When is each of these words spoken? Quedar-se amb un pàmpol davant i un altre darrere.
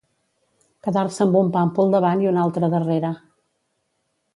Quedar-se 0.87 1.21
amb 1.27 1.39
un 1.43 1.53
pàmpol 1.57 1.95
davant 1.99 2.27
i 2.27 2.33
un 2.33 2.43
altre 2.47 2.75
darrere. 2.77 3.17